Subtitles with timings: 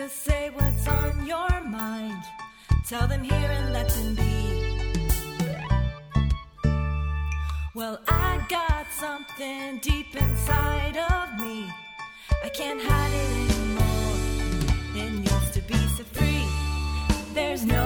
[0.00, 2.22] Just say what's on your mind.
[2.88, 4.32] Tell them here and let them be.
[7.74, 11.70] Well, I got something deep inside of me.
[12.42, 15.04] I can't hide it anymore.
[15.04, 16.46] It needs to be set free.
[17.34, 17.84] There's no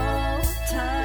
[0.71, 1.04] time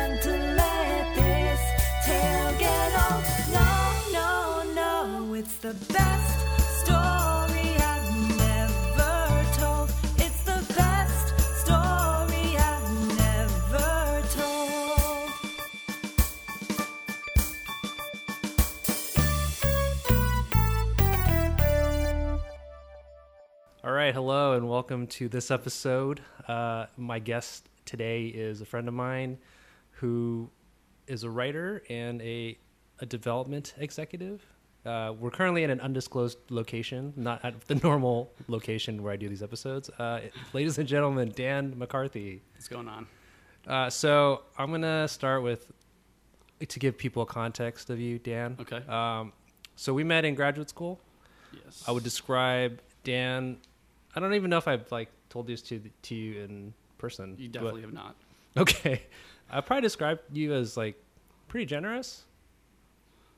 [24.09, 26.19] right, hello, and welcome to this episode.
[26.47, 29.37] Uh, my guest today is a friend of mine
[29.91, 30.49] who
[31.05, 32.57] is a writer and a,
[33.01, 34.43] a development executive.
[34.83, 39.29] Uh, we're currently in an undisclosed location, not at the normal location where I do
[39.29, 39.91] these episodes.
[39.91, 40.21] Uh,
[40.53, 42.41] ladies and gentlemen, Dan McCarthy.
[42.55, 43.05] What's going on?
[43.67, 45.71] Uh, so I'm gonna start with
[46.67, 48.57] to give people a context of you, Dan.
[48.59, 48.81] Okay.
[48.87, 49.33] Um,
[49.75, 50.99] so we met in graduate school.
[51.53, 51.83] Yes.
[51.87, 53.59] I would describe Dan.
[54.15, 57.35] I don't even know if I've like told this to to you in person.
[57.37, 58.15] You but- definitely have not.
[58.57, 59.03] okay.
[59.51, 60.95] I probably described you as like
[61.47, 62.23] pretty generous.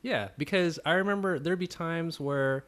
[0.02, 2.64] Yeah, because I remember there'd be times where,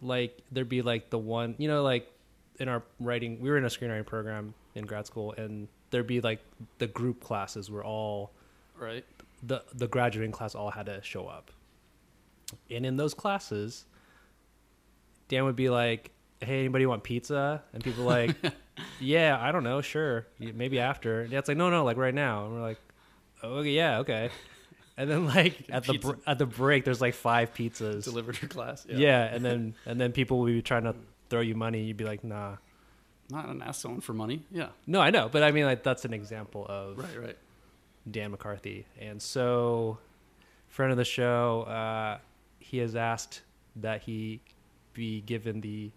[0.00, 2.10] like, there'd be like the one, you know, like
[2.58, 6.20] in our writing, we were in a screenwriting program in grad school, and there'd be
[6.22, 6.40] like
[6.78, 8.32] the group classes where all
[8.78, 9.04] Right.
[9.42, 11.50] the the graduating class all had to show up.
[12.70, 13.84] And in those classes,
[15.28, 18.34] Dan would be like, "Hey, anybody want pizza?" And people like,
[19.00, 22.44] "Yeah, I don't know, sure, maybe after." And it's like, "No, no, like right now."
[22.46, 22.78] And we're like,
[23.42, 24.30] oh, "Okay, yeah, okay."
[24.96, 28.04] And then like at the br- at the break, there's like five pizzas.
[28.04, 28.86] Delivered to class.
[28.88, 29.24] yeah.
[29.24, 30.94] and then and then people will be trying to
[31.30, 31.82] throw you money.
[31.84, 32.56] You'd be like, "Nah."
[33.30, 34.42] Not an ask someone for money.
[34.50, 34.68] Yeah.
[34.86, 37.20] No, I know, but I mean, like that's an example of Right.
[37.20, 37.38] Right.
[38.10, 38.86] Dan McCarthy.
[38.98, 39.98] And so,
[40.68, 42.18] friend of the show, uh,
[42.58, 43.42] he has asked
[43.76, 44.40] that he
[44.94, 45.90] be given the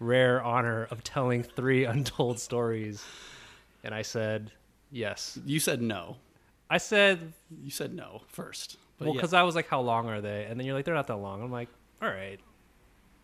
[0.00, 3.04] rare honor of telling three untold stories.
[3.84, 4.50] And I said,
[4.90, 5.38] yes.
[5.46, 6.16] You said no.
[6.68, 8.76] I said, You said no first.
[8.98, 10.46] But well, yeah, because I was like, how long are they?
[10.48, 11.42] And then you're like, they're not that long.
[11.42, 11.68] I'm like,
[12.02, 12.38] all right.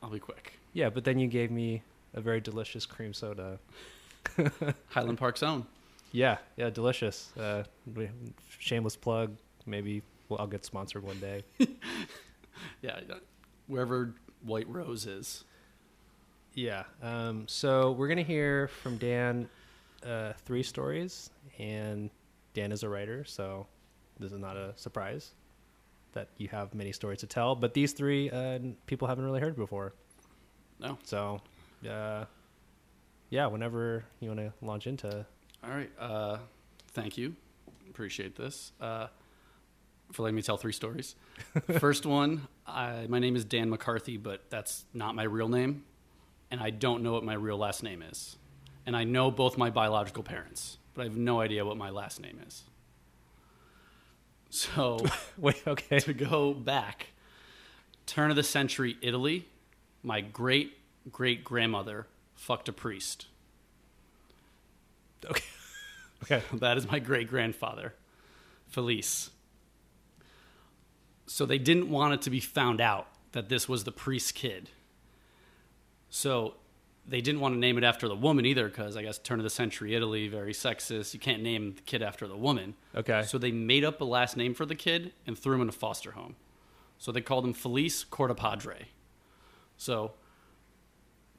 [0.03, 0.55] I'll be quick.
[0.73, 1.83] Yeah, but then you gave me
[2.15, 3.59] a very delicious cream soda.
[4.89, 5.67] Highland Park's own.
[6.13, 7.31] Yeah, yeah, delicious.
[7.37, 7.65] Uh,
[7.95, 8.09] we-
[8.59, 9.37] shameless plug.
[9.67, 11.45] Maybe well, I'll get sponsored one day.
[12.83, 13.01] Yeah.
[13.09, 13.17] yeah.
[13.67, 15.45] Wherever White Rose is.
[16.57, 16.85] Yeah.
[17.03, 19.49] Um, so we're gonna hear from Dan
[20.05, 22.11] uh, three stories, and
[22.55, 23.67] Dan is a writer, so
[24.19, 25.33] this is not a surprise
[26.15, 27.55] that you have many stories to tell.
[27.55, 29.93] But these three uh, people haven't really heard before.
[30.81, 30.97] No.
[31.05, 31.43] So,
[31.89, 32.25] uh,
[33.29, 33.47] yeah.
[33.47, 35.27] Whenever you want to launch into,
[35.63, 35.91] All right.
[35.99, 36.39] Uh,
[36.93, 37.37] thank you.
[37.91, 38.73] Appreciate this.
[38.81, 39.09] Uh,
[40.13, 41.17] for letting me tell three stories.
[41.81, 45.85] First one, I, my name is Dan McCarthy, but that's not my real name.
[46.51, 48.37] And I don't know what my real last name is.
[48.85, 52.21] And I know both my biological parents, but I have no idea what my last
[52.21, 52.63] name is.
[54.51, 55.05] So
[55.37, 57.09] wait, okay, to go back,
[58.07, 59.49] turn of the century Italy,
[60.03, 60.79] my great
[61.11, 63.27] great grandmother fucked a priest.
[65.25, 65.45] okay,
[66.23, 66.43] okay.
[66.59, 67.95] That is my great grandfather,
[68.69, 69.31] Felice.
[71.27, 74.71] So they didn't want it to be found out that this was the priest's kid.
[76.09, 76.55] So
[77.09, 79.45] they didn't want to name it after the woman either, because I guess turn of
[79.45, 81.15] the century Italy, very sexist.
[81.15, 82.75] You can't name the kid after the woman.
[82.95, 83.23] Okay.
[83.23, 85.73] So they made up a last name for the kid and threw him in a
[85.73, 86.37] foster home.
[86.99, 88.87] So they called him Felice Cordopadre.
[89.77, 90.13] So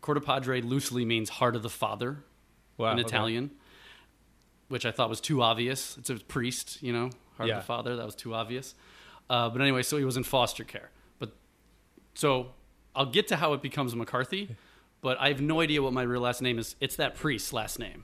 [0.01, 2.23] Cordopadre loosely means heart of the father
[2.77, 3.07] Wow, in okay.
[3.07, 3.51] Italian,
[4.67, 5.97] which I thought was too obvious.
[5.97, 7.55] It's a priest, you know, heart Yeah.
[7.57, 7.95] of the father.
[7.95, 8.75] That was too obvious.
[9.29, 10.91] Uh, but anyway, so he was in foster care.
[11.17, 11.31] But
[12.13, 12.53] so
[12.97, 14.55] I'll get to how it becomes McCarthy,
[15.01, 16.75] but I have no idea what my real last name is.
[16.81, 18.03] It's that priest's last name.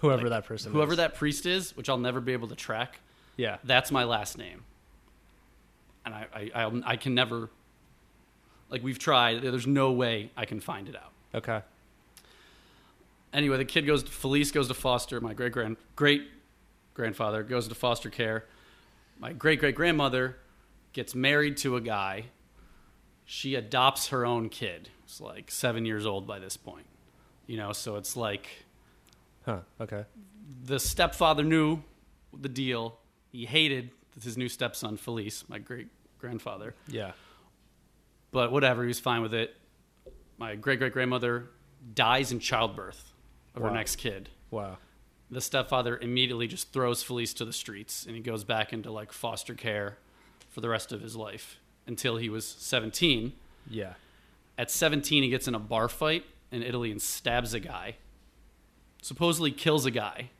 [0.00, 0.98] Whoever Like, that person, Whoever is.
[0.98, 3.00] that priest is, which I'll never be able to track,
[3.36, 4.62] yeah, that's my last name.
[6.06, 7.50] And I, I, I, I can never,
[8.70, 9.42] like, we've tried.
[9.42, 11.12] There's no way I can find it out.
[11.34, 11.60] okay,
[13.32, 14.04] anyway, the kid goes.
[14.04, 15.20] to, Felice goes to foster.
[15.20, 16.22] My great grand great
[16.94, 18.44] grandfather goes to foster care.
[19.18, 20.36] My great great grandmother
[20.92, 22.26] gets married to a guy.
[23.24, 24.90] She adopts her own kid.
[25.04, 26.86] It's like seven years old by this point.
[27.46, 28.48] You know, so it's like
[29.44, 30.04] huh, okay,
[30.64, 31.82] the stepfather knew
[32.38, 32.98] the deal.
[33.32, 33.90] He hated
[34.22, 35.88] his new stepson, Felice, my great
[36.18, 36.74] grandfather.
[36.88, 37.12] yeah,
[38.30, 39.54] But whatever, he was fine with it.
[40.38, 41.50] My great great grandmother
[41.94, 43.12] dies in childbirth.
[43.54, 43.68] of Wow.
[43.68, 44.30] her next kid.
[44.50, 44.78] Wow.
[45.30, 49.12] The stepfather immediately just throws Felice to the streets and he goes back into like
[49.12, 49.98] foster care
[50.48, 53.32] for the rest of his life until he was 17.
[53.68, 53.94] Yeah.
[54.56, 57.96] At 17, he gets in a bar fight in Italy and stabs a guy,
[59.02, 60.30] supposedly kills a guy,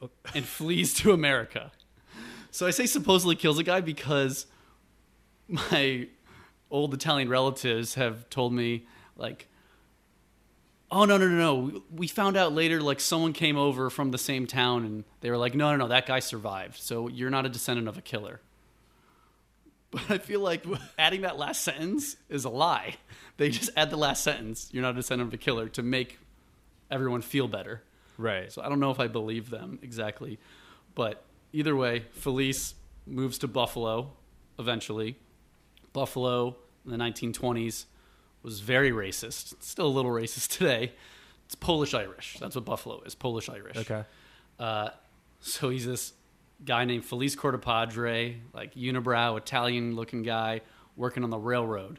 [0.00, 0.10] oh.
[0.34, 1.72] and flees to America.
[2.50, 4.46] So I say supposedly kills a guy because
[5.48, 6.08] my
[6.70, 8.86] old Italian relatives have told me,
[9.16, 9.48] like,
[10.90, 11.54] oh, no, no, no, no.
[11.54, 15.30] We- We found out later, like, someone came over from the same town and they
[15.30, 16.76] were like, no, no, no, that guy survived.
[16.76, 18.40] So you're not a descendant of a killer.
[19.92, 20.64] But I feel like
[20.98, 22.96] adding that last sentence is a lie.
[23.36, 26.18] They just add the last sentence, you're not a descendant of a killer, to make
[26.90, 27.82] everyone feel better.
[28.16, 28.50] Right.
[28.50, 30.38] So I don't know if I believe them exactly.
[30.94, 32.74] But either way, Felice
[33.06, 34.12] moves to Buffalo
[34.58, 35.18] eventually.
[35.92, 37.84] Buffalo in the 1920s
[38.42, 39.52] was very racist.
[39.52, 40.92] It's still a little racist today.
[41.46, 42.38] It's Polish Irish.
[42.40, 43.76] That's what Buffalo is Polish Irish.
[43.76, 44.04] okay.
[44.58, 44.90] Uh,
[45.40, 46.12] so he's this
[46.64, 50.60] guy named Felice Cortopadre, like unibrow, Italian looking guy,
[50.96, 51.98] working on the railroad.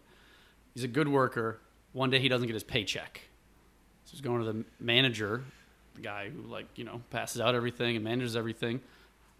[0.74, 1.60] He's a good worker.
[1.92, 3.22] One day he doesn't get his paycheck.
[4.06, 5.44] So he's going to the manager,
[5.96, 8.82] the guy who, like, you know, passes out everything and manages everything,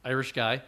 [0.04, 0.54] Irish guy.
[0.54, 0.62] And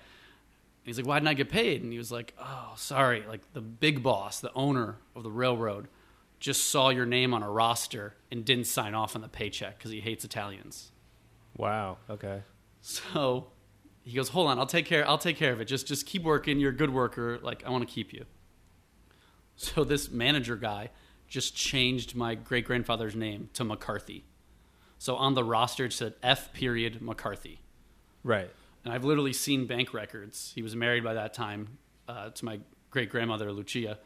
[0.84, 1.84] he's like, Why didn't I get paid?
[1.84, 3.24] And he was like, Oh, sorry.
[3.28, 5.88] Like, the big boss, the owner of the railroad,
[6.40, 9.92] just saw your name on a roster and didn't sign off on the paycheck because
[9.92, 10.92] he hates Italians.
[11.58, 11.98] Wow.
[12.10, 12.42] Okay.
[12.82, 13.48] So
[14.06, 15.06] he goes, "Hold on, I'll take care.
[15.08, 15.66] I'll take care of it.
[15.66, 16.60] Just just keep working.
[16.60, 17.40] You're a good worker.
[17.42, 18.26] Like I want to keep you."
[19.58, 20.90] So this manager guy
[21.28, 24.26] just changed my great grandfather's name to McCarthy.
[24.98, 27.62] So on the roster it said F period McCarthy.
[28.24, 28.50] Right.
[28.84, 30.52] And I've literally seen bank records.
[30.56, 32.60] He was married by that time uh, to my
[32.92, 33.98] great grandmother Lucia.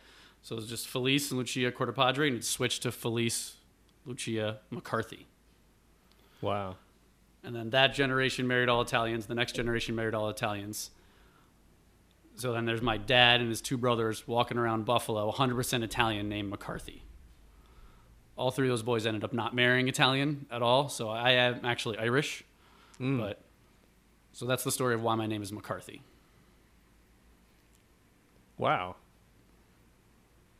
[0.41, 3.57] So it was just Felice and Lucia Cortopadre, and it switched to Felice
[4.05, 5.27] Lucia McCarthy.
[6.41, 6.77] Wow.
[7.43, 9.25] And then that generation married all Italians.
[9.25, 10.91] The next generation married all Italians.
[12.35, 16.49] So then there's my dad and his two brothers walking around Buffalo, 100% Italian, named
[16.49, 17.03] McCarthy.
[18.37, 20.87] All three of those boys ended up not marrying Italian at all.
[20.87, 22.43] So I am actually Irish.
[22.97, 23.19] Hmm.
[23.19, 23.41] But
[24.31, 26.01] so that's the story of why my name is McCarthy.
[28.57, 28.95] Wow.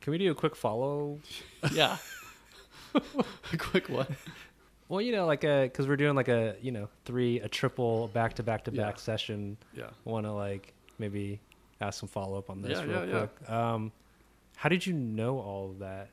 [0.02, 1.20] Can we do a quick follow?
[1.74, 1.98] Yeah.
[2.96, 4.08] a quick one.
[4.90, 8.08] Well, you know, like a because we're doing like a you know three a triple
[8.10, 9.02] back to back to back Yeah.
[9.02, 9.58] session.
[9.76, 9.90] Yeah.
[10.04, 11.40] Want to like maybe
[11.80, 13.28] ask some follow up on this Yeah, real yeah, yeah.
[13.28, 13.50] quick.
[13.50, 13.92] Um,
[14.58, 16.10] how did you know all of that?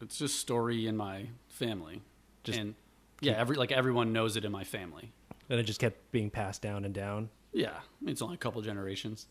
[0.00, 2.02] It's just story in my family.
[2.42, 2.74] Just and
[3.20, 5.12] yeah, every like everyone knows it in my family.
[5.50, 7.28] And it just kept being passed down and down.
[7.52, 9.26] Yeah, I mean, it's only a couple generations.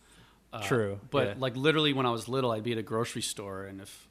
[0.54, 1.34] Uh, True, but yeah.
[1.40, 4.08] like literally, when I was little, I'd be at a grocery store, and if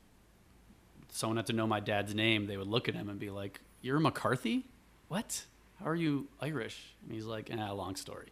[1.09, 3.61] someone had to know my dad's name, they would look at him and be like,
[3.81, 4.67] "You're McCarthy?
[5.13, 5.45] What?
[5.79, 8.29] How are you Irish?" And he's like, "Ah, long story."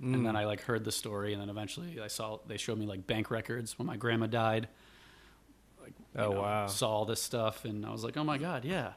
[0.00, 0.24] And Mm.
[0.24, 3.06] then I like heard the story, and then eventually I saw they showed me like
[3.06, 4.68] bank records when my grandma died.
[5.80, 6.66] Like, Oh, know, wow.
[6.66, 8.94] Saw all this stuff, and I was like, "Oh my god, yeah."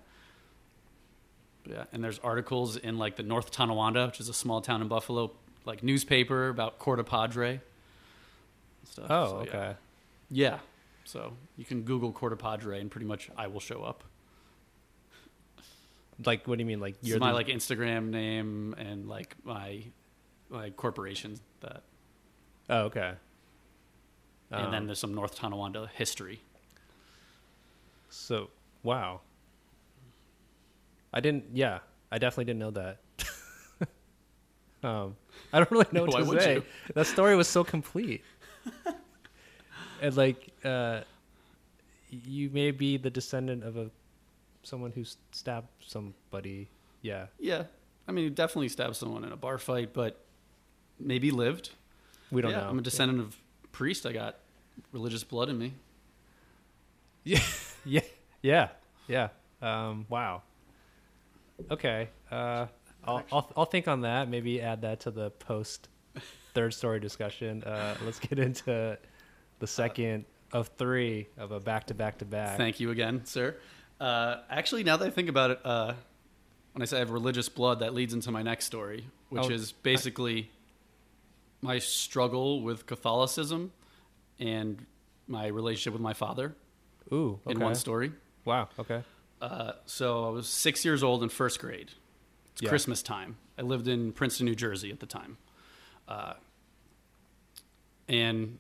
[1.70, 4.88] Yeah, and there's articles in like the North Tonawanda, which is a small town in
[4.88, 5.32] Buffalo,
[5.66, 7.62] like newspaper about Corta Padre.
[8.86, 9.06] Stuff.
[9.12, 9.76] Oh, So, okay.
[10.32, 10.50] Yeah.
[10.54, 10.60] Yeah.
[11.06, 14.04] So you can Google Corta Padre, and pretty much I will show up.
[16.26, 16.80] Like, what do you mean?
[16.80, 19.84] Like, you're my the- like Instagram name and like my
[20.50, 21.84] like corporation that,
[22.70, 23.14] Oh, okay.
[24.52, 26.42] and Um, then there's some North Tonawanda history.
[28.10, 28.50] So,
[28.84, 29.22] wow.
[31.14, 31.46] I didn't.
[31.54, 31.80] Yeah,
[32.12, 32.98] I definitely didn't know that.
[34.84, 35.16] um,
[35.54, 36.54] I don't really know what Why to say.
[36.56, 36.64] you?
[36.96, 38.24] That story was so complete,
[40.02, 41.02] and like, uh,
[42.12, 43.90] you may be the descendant of a
[44.64, 46.70] someone who stabbed somebody.
[47.02, 47.28] Yeah.
[47.40, 47.64] Yeah,
[48.08, 50.20] I mean, he definitely stabbed someone in a bar fight, but
[51.00, 51.70] maybe lived.
[52.32, 52.70] We don't yeah, know.
[52.70, 53.38] I'm a descendant of
[53.72, 54.06] priest.
[54.06, 54.38] I got
[54.92, 55.74] religious blood in me.
[57.24, 57.40] Yeah,
[57.86, 58.02] yeah,
[58.42, 58.70] yeah,
[59.08, 59.30] yeah.
[59.62, 60.42] Um, wow.
[61.70, 62.10] Okay.
[62.32, 62.68] Uh,
[63.04, 64.30] I'll, I'll I'll think on that.
[64.30, 65.88] Maybe add that to the post
[66.54, 67.64] third story discussion.
[67.64, 68.98] Uh, let's get into
[69.60, 72.58] the second of three of a back to back to back.
[72.58, 73.56] Thank you again, sir.
[74.00, 75.94] Uh, actually, now that I think about it, uh,
[76.74, 79.50] when I say I have religious blood, that leads into my next story, which Oh,
[79.50, 80.50] is basically
[81.62, 83.74] my struggle with Catholicism
[84.40, 84.86] and
[85.28, 86.56] my relationship with my father
[87.12, 87.40] Ooh.
[87.46, 87.52] Okay.
[87.56, 88.14] in one story.
[88.46, 88.70] Wow.
[88.80, 89.04] Okay.
[89.42, 91.92] Uh, so I was six years old in first grade.
[92.54, 92.70] It's Yeah.
[92.70, 93.38] Christmas time.
[93.58, 95.38] I lived in Princeton, New Jersey at the time.
[96.08, 96.34] Uh,
[98.08, 98.58] and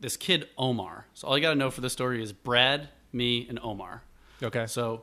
[0.00, 1.06] this kid, Omar.
[1.14, 4.02] So all you got to know for this story is Brad, me, and Omar.
[4.42, 4.66] Okay.
[4.66, 5.02] So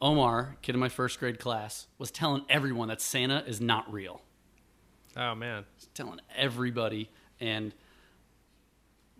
[0.00, 4.22] Omar, kid in my first grade class, was telling everyone that Santa is not real.
[5.16, 5.64] Oh man.
[5.76, 7.10] He's telling everybody.
[7.40, 7.74] And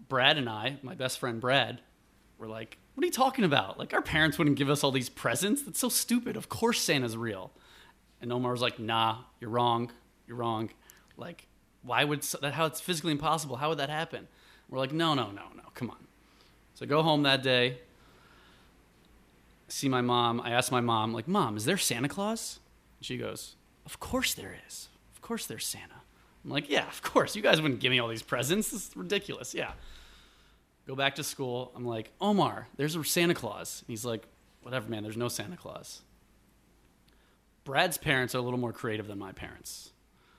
[0.09, 1.81] Brad and I, my best friend Brad,
[2.39, 3.79] were like, What are you talking about?
[3.79, 5.63] Like, our parents wouldn't give us all these presents.
[5.63, 6.37] That's so stupid.
[6.37, 7.53] Of course Santa's real.
[8.21, 9.91] And Omar was like, Nah, you're wrong.
[10.27, 10.71] You're wrong.
[11.17, 11.47] Like,
[11.83, 13.57] why would that, how it's physically impossible?
[13.57, 14.29] How would that happen?
[14.69, 15.63] We're like, No, no, no, no.
[15.75, 16.07] Come on.
[16.75, 17.79] So I go home that day,
[19.73, 20.41] see my mom.
[20.41, 22.61] I ask my mom, like, Mom, is there Santa Claus?
[22.99, 24.89] And she goes, Of course there is.
[25.15, 25.95] Of course there's Santa.
[26.45, 27.37] I'm like, Yeah, of course.
[27.37, 28.71] You guys wouldn't give me all these presents.
[28.71, 29.55] This is ridiculous.
[29.55, 29.73] Yeah.
[30.87, 31.73] Go back to school.
[31.75, 33.83] I'm like, Omar, there's a Santa Claus.
[33.83, 34.27] And he's like,
[34.63, 36.03] Whatever, man, there's no Santa Claus.
[37.65, 39.93] Brad's parents are a little more creative than my parents.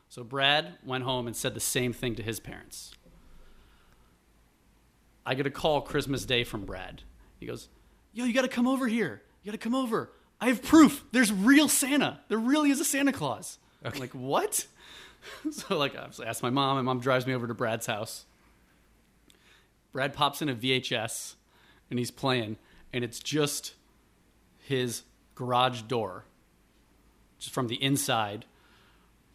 [0.10, 2.94] So Brad went home and said the same thing to his parents.
[5.26, 7.04] I get a call Christmas Day from Brad.
[7.40, 7.70] He goes,
[8.14, 9.22] Yo, you got to come over here.
[9.44, 10.12] You got to come over.
[10.40, 11.04] I have proof.
[11.12, 12.20] There's real Santa.
[12.28, 13.58] There really is a Santa Claus.
[13.84, 14.66] I'm like, what?
[15.52, 16.76] so like, I asked my mom.
[16.78, 18.26] My mom drives me over to Brad's house.
[19.92, 21.36] Brad pops in a VHS,
[21.90, 22.58] and he's playing,
[22.94, 23.74] and it's just
[24.60, 25.04] his
[25.36, 26.24] garage door,
[27.40, 28.46] just from the inside,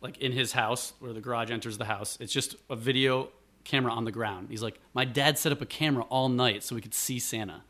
[0.00, 2.16] like in his house where the garage enters the house.
[2.20, 3.28] It's just a video
[3.64, 4.48] camera on the ground.
[4.50, 7.62] He's like, my dad set up a camera all night so we could see Santa.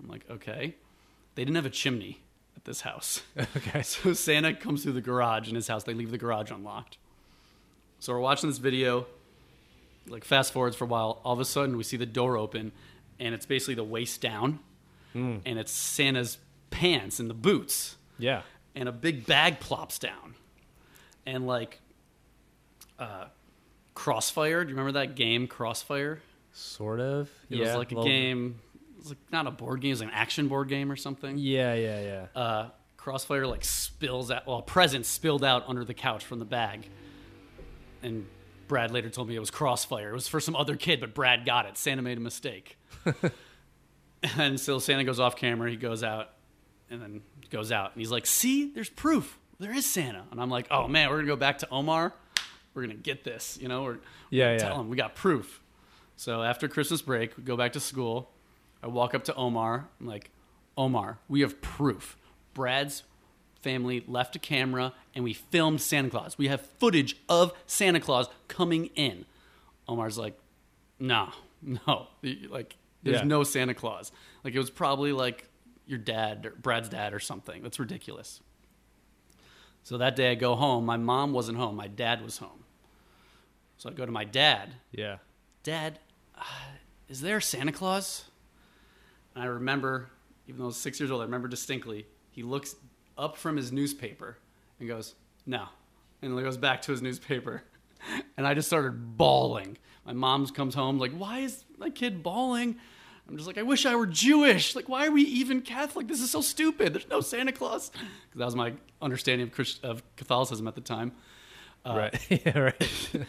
[0.00, 0.74] I'm like, okay.
[1.34, 2.20] They didn't have a chimney
[2.56, 3.22] at this house.
[3.56, 3.82] Okay.
[3.82, 5.84] So Santa comes through the garage in his house.
[5.84, 6.98] They leave the garage unlocked.
[8.00, 9.06] So we're watching this video,
[10.06, 11.20] like fast forwards for a while.
[11.24, 12.70] All of a sudden, we see the door open,
[13.18, 14.60] and it's basically the waist down,
[15.14, 16.38] and it's Santa's
[16.70, 18.42] pants and the boots, Yeah.
[18.76, 20.36] and a big bag plops down,
[21.26, 21.80] and like,
[23.00, 23.24] uh,
[23.94, 24.62] Crossfire.
[24.62, 26.20] Do you remember that game, Crossfire?
[26.52, 27.28] Sort of.
[27.50, 27.66] It yeah.
[27.66, 28.60] was like a game.
[28.98, 29.92] It was like not a board game.
[29.92, 31.38] it's like an action board game or something.
[31.38, 32.00] Yeah, yeah,
[32.34, 32.40] yeah.
[32.40, 34.44] uh, Crossfire like spills out.
[34.46, 36.88] Well, a present spilled out under the couch from the bag,
[38.02, 38.26] and
[38.66, 40.10] Brad later told me it was Crossfire.
[40.10, 41.78] It was for some other kid, but Brad got it.
[41.78, 42.76] Santa made a mistake,
[44.36, 45.70] and so Santa goes off camera.
[45.70, 46.30] He goes out,
[46.90, 49.38] and then goes out, and he's like, "See, there's proof.
[49.60, 52.12] There is Santa." And I'm like, "Oh man, we're gonna go back to Omar.
[52.74, 53.58] We're gonna get this.
[53.60, 53.98] You know, we're
[54.30, 54.58] Yeah, we're yeah.
[54.58, 55.62] Tell him we got proof."
[56.16, 58.32] So after Christmas break, we go back to school.
[58.82, 59.88] I walk up to Omar.
[60.00, 60.30] I'm like,
[60.76, 62.16] Omar, we have proof.
[62.54, 63.02] Brad's
[63.62, 66.38] family left a camera and we filmed Santa Claus.
[66.38, 69.24] We have footage of Santa Claus coming in.
[69.88, 70.38] Omar's like,
[71.00, 71.30] no,
[71.62, 72.06] no.
[72.48, 73.24] Like, there's Yeah.
[73.24, 74.12] no Santa Claus.
[74.44, 75.48] Like, it was probably like
[75.86, 77.62] your dad, or Brad's dad, or something.
[77.62, 78.40] That's ridiculous.
[79.84, 80.84] So that day I go home.
[80.84, 81.74] My mom wasn't home.
[81.76, 82.64] My dad was home.
[83.78, 84.74] So I go to my dad.
[84.92, 85.16] Yeah.
[85.62, 85.98] Dad,
[86.36, 86.42] uh,
[87.08, 88.24] is there Santa Claus?
[89.38, 90.10] And I remember,
[90.48, 92.08] even though I was six years old, I remember distinctly.
[92.32, 92.74] He looks
[93.16, 94.36] up from his newspaper
[94.80, 95.14] and goes,
[95.46, 95.66] "No,"
[96.20, 97.62] and he goes back to his newspaper.
[98.36, 99.76] And I just started bawling.
[100.06, 102.76] My mom comes home like, "Why is my kid bawling?"
[103.28, 104.74] I'm just like, "I wish I were Jewish.
[104.74, 106.08] Like, why are we even Catholic?
[106.08, 106.94] This is so stupid.
[106.94, 110.80] There's no Santa Claus." Because that was my understanding of, Christ- of Catholicism at the
[110.80, 111.12] time.
[111.84, 112.26] Uh, right.
[112.46, 113.10] yeah, right.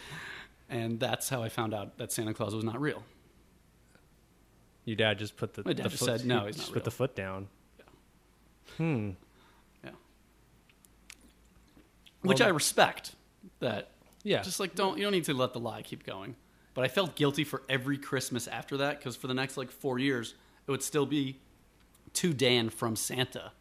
[0.72, 3.04] And that's how I found out that Santa Claus was not real.
[4.90, 5.62] Your dad just put the.
[5.64, 7.48] My dad the just foot, said, "No, he he's just not put the foot down.
[7.78, 7.86] Yeah.
[8.78, 9.10] Hmm.
[9.84, 9.92] Yeah.
[12.24, 13.14] Which I respect.
[13.60, 13.92] That
[14.24, 14.42] Yeah.
[14.42, 16.36] just like don't you don't need to let the lie keep going.
[16.74, 20.00] But I felt guilty for every Christmas after that because for the next like four
[20.00, 20.34] years
[20.68, 21.40] it would still be
[22.14, 23.52] to Dan from Santa.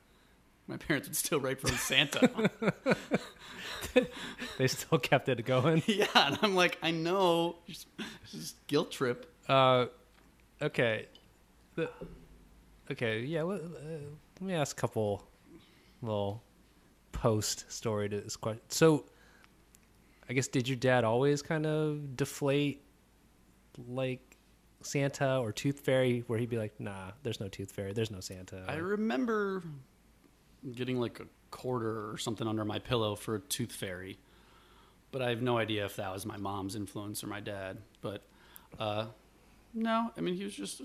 [0.67, 2.51] My parents would still write from Santa.
[4.57, 5.83] they still kept it going.
[5.87, 7.85] yeah, and I'm like, I know, it's
[8.31, 9.31] just guilt trip.
[9.47, 9.87] Uh,
[10.63, 11.07] okay.
[11.79, 11.89] The,
[12.91, 13.21] okay.
[13.21, 13.45] Yeah.
[13.45, 13.65] Let, uh,
[14.41, 15.25] let me ask a couple
[16.03, 16.43] little
[17.13, 18.63] post story to this question.
[18.67, 19.05] So,
[20.29, 22.83] I guess did your dad always kind of deflate
[23.87, 24.37] like
[24.83, 27.93] Santa or Tooth Fairy, where he'd be like, "Nah, there's no Tooth Fairy.
[27.93, 29.63] There's no Santa." I remember
[30.75, 34.19] getting like a quarter or something under my pillow for a tooth fairy,
[35.13, 37.79] but I have no idea if that was my mom's influence or my dad.
[38.01, 38.23] But
[38.81, 39.07] uh,
[39.73, 40.83] no, I mean he was just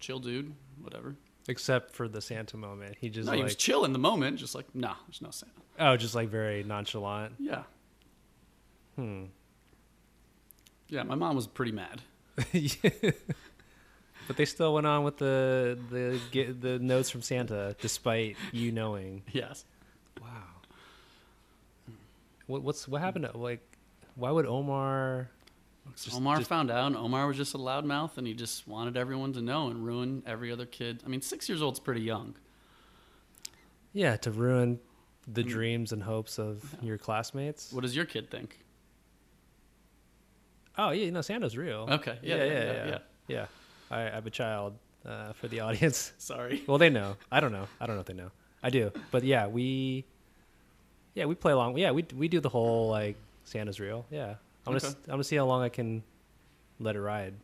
[0.00, 1.16] chill dude, whatever.
[1.48, 4.38] Except for the Santa moment, he just no, like he was chill in the moment,
[4.38, 5.52] just like no, there's no Santa.
[5.78, 7.34] oh, just like very nonchalant.
[7.38, 7.62] Yeah,
[8.96, 9.24] Hmm.
[10.88, 11.02] yeah.
[11.04, 12.00] My mom was pretty mad.
[14.26, 18.72] but they still went on with the the get the notes from Santa, despite you
[18.72, 19.22] knowing.
[19.32, 19.64] Yes.
[20.20, 20.28] Wow.
[22.46, 23.28] What what's what happened?
[23.30, 23.60] To, like,
[24.16, 25.30] why would Omar?
[25.94, 28.96] Just- Omar just- found out, and Omar was just a loudmouth, and he just wanted
[28.96, 31.02] everyone to know and ruin every other kid.
[31.04, 32.34] I mean, six years old's pretty young.
[33.92, 34.78] Yeah, to ruin
[35.26, 37.72] the dreams and hopes of your classmates.
[37.72, 38.58] What does your kid think?
[40.78, 41.86] Oh yeah, no, Santa's real.
[41.90, 42.18] Okay.
[42.22, 42.72] Yeah, Yeah, yeah, yeah, yeah.
[42.74, 42.98] yeah, yeah.
[43.28, 43.46] yeah.
[43.90, 44.74] I, I have a child
[45.06, 46.12] uh, for the audience.
[46.18, 46.62] Sorry.
[46.66, 47.16] well, they know.
[47.32, 47.66] I don't know.
[47.80, 48.30] I don't know if they know.
[48.62, 50.04] I do, but yeah, we,
[51.14, 51.78] yeah, we play along.
[51.78, 54.04] Yeah, we we do the whole like Santa's real.
[54.10, 54.34] Yeah,
[54.66, 54.96] I'm gonna Okay.
[55.04, 56.02] I'm gonna see how long I can
[56.80, 57.34] let it ride.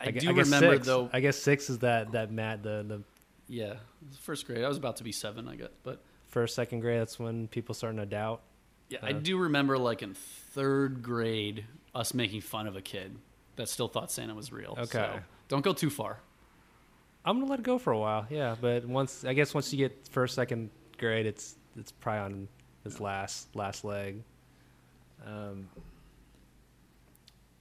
[0.00, 0.86] I, do guess remember six.
[0.86, 1.10] though.
[1.12, 3.02] I guess six is that that Matt the the
[3.48, 3.74] yeah,
[4.20, 4.62] first grade.
[4.64, 7.00] I was about to be seven, I guess, but first second grade.
[7.00, 8.42] That's when people starting to doubt.
[8.90, 9.12] yeah, I Uh.
[9.14, 11.64] do remember like in third grade
[11.94, 13.16] us making fun of a kid
[13.56, 14.76] that still thought Santa was real.
[14.78, 14.86] Okay.
[14.98, 16.20] So don't go too far.
[17.24, 18.26] I'm gonna let it go for a while.
[18.30, 22.48] Yeah, but once I guess once you get first second grade, it's it's probably on
[22.84, 24.22] its last last leg.
[25.26, 25.68] Um.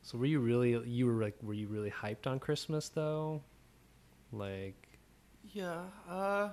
[0.01, 3.41] So were you really you were like were you really hyped on Christmas though?
[4.31, 4.87] Like
[5.51, 5.81] Yeah.
[6.09, 6.49] Uh,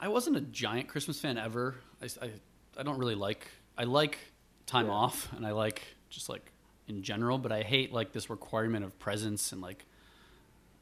[0.00, 1.74] I wasn't a giant Christmas fan ever.
[2.00, 2.30] I, I,
[2.78, 3.48] I don't really like.
[3.76, 4.18] I like
[4.66, 6.52] time off, and I like just like
[6.86, 9.84] in general, but I hate like this requirement of presents and like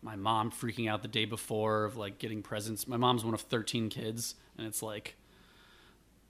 [0.02, 2.86] my mom freaking out the day before of like getting presents.
[2.86, 5.16] My mom's one of thirteen kids, and it's like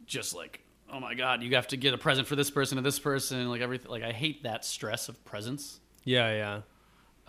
[0.07, 0.63] just like
[0.93, 3.49] oh my god, you have to get a present for this person and this person,
[3.49, 3.91] like everything.
[3.91, 5.81] Like I hate that stress of presents.
[6.05, 6.61] yeah, yeah.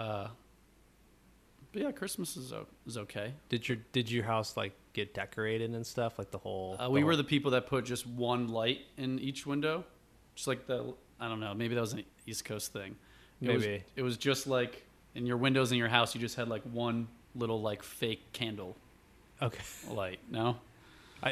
[0.04, 0.28] Uh,
[1.72, 3.34] but yeah, Christmas is o- is okay.
[3.50, 6.78] Did your did your house like get decorated and stuff like the whole?
[6.80, 9.84] Uh, we were the people that put just one light in each window,
[10.36, 12.96] just like the I don't know, maybe that was an East Coast thing.
[13.42, 13.84] It was- Maybe.
[13.96, 14.84] it was just like
[15.16, 18.76] in your windows in your house, you just had like one little like fake candle
[19.42, 19.64] okay.
[19.90, 20.20] light.
[20.30, 20.58] No,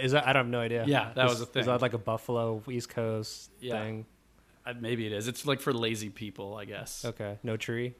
[0.01, 0.83] Is that I don't have no idea.
[0.87, 1.59] Yeah, that Is- was a thing.
[1.61, 3.79] Is that like a Buffalo East Coast Yeah.
[3.81, 4.05] thing?
[4.65, 5.27] uh, maybe it is.
[5.27, 7.05] It's like for lazy people, I guess.
[7.05, 7.93] Okay, no tree.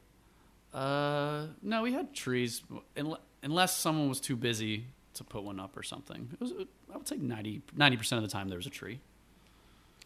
[0.74, 2.62] Uh, no, we had trees,
[2.96, 6.28] unle- unless someone was too busy to put one up or something.
[6.32, 6.52] It was,
[6.92, 7.60] I would say 90
[7.96, 9.00] percent of the time there was a tree.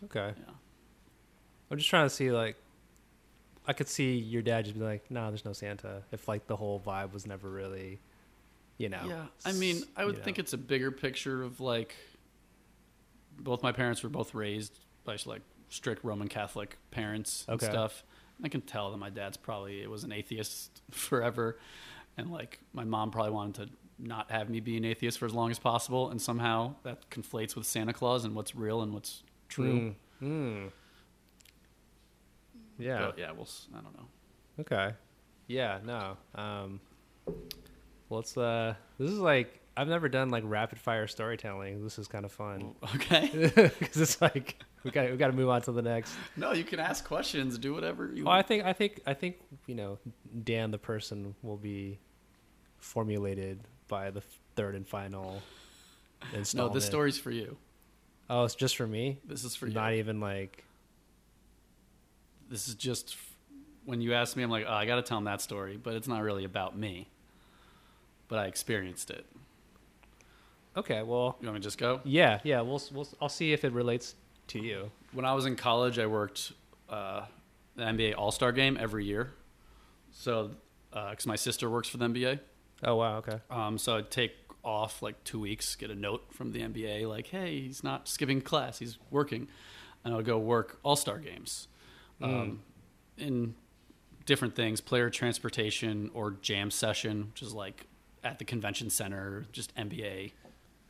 [0.04, 0.34] Okay.
[0.36, 0.52] Yeah.
[1.70, 2.56] I'm just trying to see like
[3.66, 6.56] I could see your dad just be like, "No, there's no Santa." If like the
[6.56, 8.00] whole vibe was never really,
[8.80, 9.02] you know.
[9.06, 10.42] Yeah, I mean, I would you think know.
[10.42, 11.94] it's a bigger picture of like
[13.38, 17.66] both my parents were both raised by like strict Roman Catholic parents and Okay.
[17.70, 18.02] stuff.
[18.42, 21.58] I can tell that my dad's probably it was an atheist forever,
[22.16, 25.34] and like my mom probably wanted to not have me be an atheist for as
[25.34, 29.22] long as possible, and somehow that conflates with Santa Claus and what's real and what's
[29.48, 29.94] true.
[30.22, 30.26] Mm.
[30.26, 30.70] Mm.
[32.78, 32.98] Yeah.
[33.06, 33.48] But yeah, we'll.
[33.76, 34.06] I don't know.
[34.60, 34.94] Okay.
[35.48, 35.80] Yeah.
[35.84, 36.16] No.
[36.34, 36.80] Um.
[38.10, 38.36] Let's.
[38.36, 38.74] Uh.
[38.98, 41.82] This is like I've never done like rapid fire storytelling.
[41.82, 43.30] This is kind of fun Okay.
[43.78, 46.14] because it's like we got we got to move on to the next.
[46.36, 47.56] no, you can ask questions.
[47.56, 48.24] Do whatever you.
[48.24, 48.26] Want.
[48.26, 49.98] Well, I think I think I think you know
[50.44, 51.98] Dan the person will be
[52.78, 54.22] formulated by the
[54.56, 55.40] third and final
[56.54, 57.56] no, this story's for you.
[58.28, 59.18] Oh, it's just for me.
[59.24, 59.74] This is for you.
[59.74, 60.64] Not even like
[62.48, 63.16] this is just
[63.86, 65.94] when you ask me, I'm like, oh, I got to tell him that story, but
[65.94, 67.08] it's not really about me.
[68.30, 69.26] But I experienced it.
[70.76, 71.02] okay.
[71.02, 72.00] Well, You want me to just go?
[72.04, 72.60] yeah, yeah.
[72.62, 74.14] We'll we'll I'll see if it relates
[74.48, 74.90] to you.
[75.12, 76.52] When I was in college, I worked
[76.88, 77.26] uh,
[77.76, 79.32] the NBA All Star Game every year.
[80.12, 80.50] So,
[80.90, 82.40] because my sister works for the NBA,
[82.82, 83.18] Oh wow.
[83.18, 83.38] Okay.
[83.50, 84.32] um, so I'd take
[84.64, 88.40] off like two weeks, get a note from the NBA like, "Hey, he's not skipping
[88.40, 89.48] class; he's working,"
[90.04, 91.68] and I'll go work All Star games,
[92.22, 92.60] um,
[93.18, 93.54] in
[94.26, 97.86] different things, player transportation or jam session, which is like
[98.24, 100.32] at the convention center, just NBA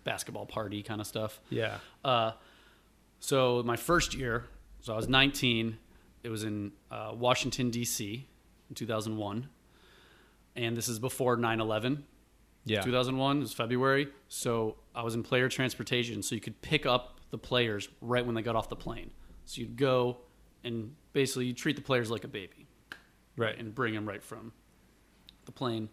[0.04, 1.40] basketball party kind of stuff.
[1.50, 1.78] Yeah.
[2.04, 2.32] Uh,
[3.20, 4.44] so my first year,
[4.80, 5.76] so I was 19.
[6.22, 8.26] It was in uh, Washington D.C.
[8.68, 9.48] in 2001,
[10.56, 12.02] and this is before 9/11.
[12.66, 12.82] Yeah.
[12.82, 14.08] 2001 it was February.
[14.28, 18.34] So I was in player transportation, so you could pick up the players right when
[18.34, 19.10] they got off the plane.
[19.46, 20.18] So you'd go
[20.62, 22.66] and basically you treat the players like a baby,
[23.36, 23.58] Right.
[23.58, 24.52] and bring them right from
[25.46, 25.88] the plane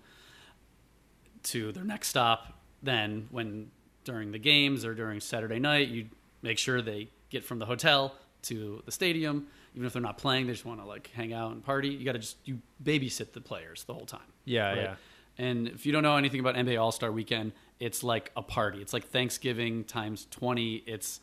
[1.52, 2.54] to their next stop.
[2.82, 3.72] Then, when
[4.04, 6.08] during the games or during Saturday night, you
[6.42, 9.48] make sure they get from the hotel to the stadium.
[9.76, 11.90] Even if they're not playing, they just want to like hang out and party.
[11.90, 14.22] You got to just you babysit the players the whole time.
[14.46, 14.68] Yeah.
[14.70, 14.78] right?
[14.78, 14.96] Yeah.
[15.38, 18.82] And if you don't know anything about NBA All Star Weekend, it's like a party.
[18.82, 20.84] It's like Thanksgiving times twenty.
[20.88, 21.20] It's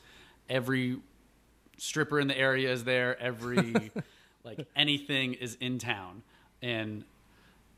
[0.48, 0.98] every
[1.78, 3.20] stripper in the area is there.
[3.20, 3.90] Every
[4.44, 6.22] like anything is in town.
[6.62, 7.04] And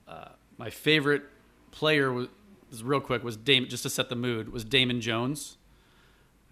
[0.06, 0.28] uh,
[0.58, 1.22] my favorite
[1.76, 2.28] player was,
[2.82, 3.68] real quick was Damon.
[3.68, 5.56] Just to set the mood, was Damon Jones.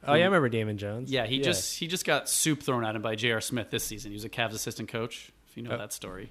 [0.06, 1.10] Oh yeah, I remember Damon Jones.
[1.10, 3.40] Yeah, he just he just got soup thrown at him by J.R.
[3.40, 4.10] Smith this season.
[4.10, 5.32] He was a Cavs assistant coach.
[5.48, 5.78] If you know Oh.
[5.78, 6.30] that story,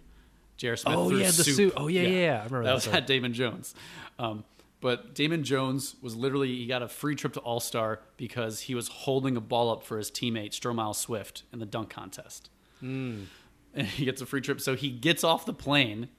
[0.58, 0.76] J.R.
[0.76, 0.96] Smith.
[0.96, 1.56] Oh threw yeah, the soup.
[1.56, 1.74] suit.
[1.76, 2.32] Oh yeah, yeah, yeah.
[2.42, 2.74] I remember that that.
[2.76, 3.74] was at Damon Jones.
[4.20, 4.44] Um,
[4.80, 8.76] But Damon Jones was literally he got a free trip to All Star because he
[8.76, 12.50] was holding a ball up for his teammate Stromile Swift in the dunk contest.
[12.82, 13.28] And
[13.76, 16.10] he gets a free trip, so he gets off the plane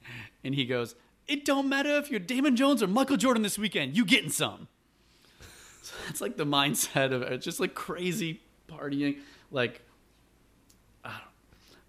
[0.43, 0.95] and he goes,
[1.27, 4.67] "It don't matter if you're Damon Jones or Michael Jordan this weekend, you getting some."
[5.81, 9.19] So that's like the mindset of it's just like crazy partying,
[9.51, 9.83] like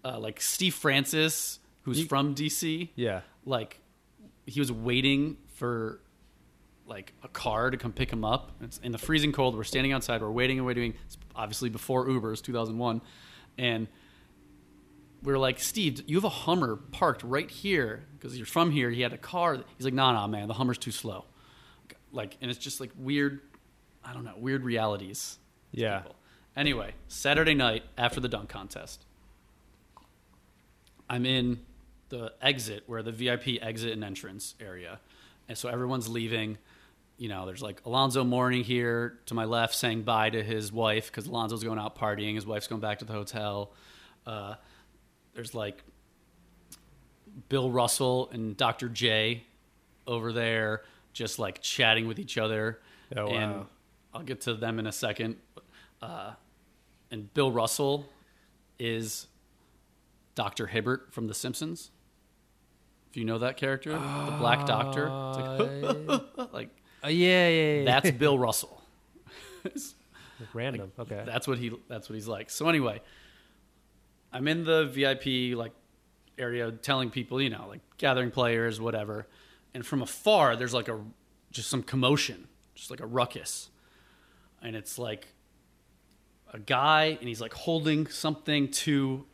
[0.05, 3.21] uh, like Steve Francis, who's from DC Yeah.
[3.45, 3.79] like
[4.45, 5.99] he was waiting for
[6.85, 8.51] like a car to come pick him up.
[8.61, 9.55] It's in the freezing cold.
[9.57, 10.21] We're standing outside.
[10.21, 10.93] We're waiting and waiting.
[11.07, 12.31] It's obviously before Uber.
[12.33, 13.01] It's 2001,
[13.57, 13.87] and
[15.27, 18.89] we are like, Steve, you have a Hummer parked right here because you're from here.
[18.89, 19.57] He had a car.
[19.77, 21.25] He's like, Nah, nah, man, the Hummer's too slow.
[22.13, 23.41] Like, and it's just like weird.
[24.05, 25.37] I don't know, weird realities.
[25.73, 25.99] Yeah.
[25.99, 26.15] people.
[26.55, 29.03] Anyway, Saturday night after the dunk contest,
[31.09, 31.59] I'm in
[32.07, 35.01] the exit where the VIP exit and entrance area.
[35.49, 36.57] And so everyone's leaving.
[37.17, 41.07] You know, there's like Alonzo Mourning here to my left saying bye to his wife
[41.07, 42.35] because Alonzo's going out partying.
[42.35, 43.73] His wife's going back to the hotel.
[44.25, 44.55] Uh,
[45.37, 45.83] there's like
[47.47, 48.89] Bill Russell and Dr.
[48.89, 49.43] J
[50.07, 50.81] over there
[51.13, 52.79] just like chatting with each other.
[53.15, 53.67] Oh, and wow.
[54.15, 55.37] I'll get to them in a second.
[56.01, 56.31] Uh,
[57.11, 58.09] and Bill Russell
[58.79, 59.27] is
[60.33, 60.65] Dr.
[60.65, 61.91] Hibbert from The Simpsons.
[63.11, 66.21] If you know that character, the Black Doctor, it's like,
[66.53, 66.69] like
[67.03, 67.85] Uh, yeah, yeah, yeah.
[67.85, 68.81] that's Bill Russell.
[70.53, 70.91] random.
[70.97, 71.23] okay.
[71.25, 71.71] That's what he.
[71.87, 72.49] That's what he's like.
[72.49, 73.01] So anyway,
[74.37, 75.71] I'm in the VIP like
[76.37, 79.27] area, telling people, you know, like gathering players, whatever.
[79.73, 80.99] And from afar, there's like a
[81.49, 83.71] just some commotion, just like a ruckus,
[84.61, 85.25] and it's like
[86.53, 89.25] a guy, and he's like holding something to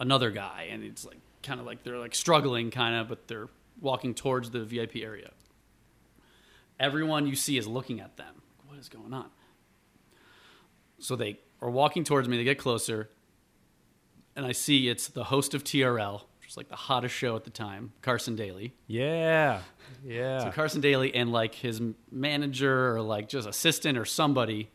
[0.00, 3.48] another guy, and it's like kind of like they're like struggling, kind of, but they're
[3.80, 5.30] walking towards the VIP area.
[6.80, 8.42] Everyone you see is looking at them.
[8.66, 9.30] What is going on?
[10.98, 12.38] So they are walking towards me.
[12.38, 13.08] They get closer,
[14.40, 17.44] and I see it's the host of TRL, which is like the hottest show at
[17.44, 18.72] the time, Carson Daly.
[18.88, 19.60] yeah.
[20.02, 20.44] Yeah.
[20.44, 24.70] So Carson Daly and like his manager or like just assistant or somebody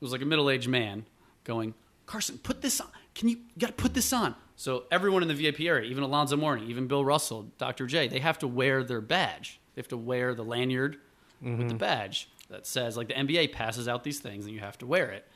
[0.00, 1.06] was like a middle-aged man
[1.44, 1.74] going,
[2.06, 2.88] Carson, put this on.
[3.14, 4.34] Can you, you got to put this on.
[4.56, 7.86] So everyone in the VIP area, even Alonzo Mourning, even Bill Russell, Dr.
[7.86, 9.60] J, they have to wear their badge.
[9.76, 10.96] They have to wear the lanyard
[11.40, 11.76] with the mm-hmm.
[11.76, 15.12] badge that says like the NBA passes out these things and you have to wear
[15.12, 15.28] it.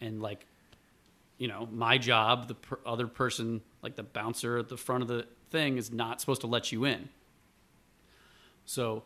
[0.00, 0.46] And like,
[1.38, 5.08] you know, my job, the per- other person, like the bouncer at the front of
[5.08, 7.08] the thing, is not supposed to let you in.
[8.64, 9.02] So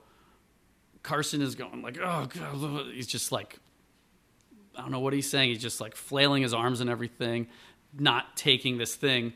[1.02, 3.58] Carson is going like, oh god, he's just like,
[4.76, 5.48] I don't know what he's saying.
[5.50, 7.48] He's just like flailing his arms and everything,
[7.98, 9.32] not taking this thing.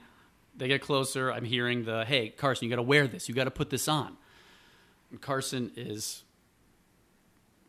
[0.57, 1.33] They get closer.
[1.33, 3.29] I'm hearing the, hey Carson, you got to wear this.
[3.29, 4.17] You got to put this on.
[5.11, 6.25] And Carson is